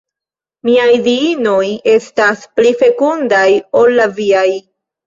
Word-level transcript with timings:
Miaj 0.69 0.95
Diinoj 1.09 1.67
estas 1.93 2.43
pli 2.57 2.75
fekundaj 2.83 3.47
ol 3.85 3.97
la 4.03 4.15
viaj. 4.21 4.49